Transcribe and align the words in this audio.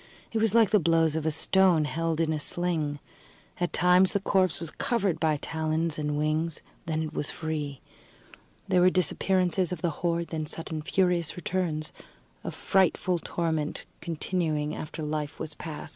It 0.31 0.39
was 0.39 0.55
like 0.55 0.71
the 0.71 0.79
blows 0.79 1.15
of 1.15 1.27
a 1.27 1.29
stone 1.29 1.85
held 1.85 2.19
in 2.19 2.33
a 2.33 2.39
sling. 2.39 2.97
At 3.59 3.71
times 3.71 4.13
the 4.13 4.19
corpse 4.19 4.59
was 4.59 4.71
covered 4.71 5.19
by 5.19 5.37
talons 5.37 5.99
and 5.99 6.17
wings; 6.17 6.63
then 6.87 7.03
it 7.03 7.13
was 7.13 7.29
free. 7.29 7.81
There 8.67 8.81
were 8.81 8.89
disappearances 8.89 9.71
of 9.71 9.83
the 9.83 9.91
horde, 10.01 10.29
then 10.29 10.47
sudden 10.47 10.81
furious 10.81 11.35
returns 11.35 11.91
a 12.43 12.49
frightful 12.49 13.19
torment 13.19 13.85
continuing 14.01 14.73
after 14.73 15.03
life 15.03 15.39
was 15.39 15.53
past. 15.53 15.89